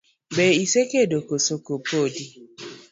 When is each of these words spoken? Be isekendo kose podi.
Be 0.35 0.45
isekendo 0.63 1.17
kose 1.27 1.53
podi. 1.89 2.25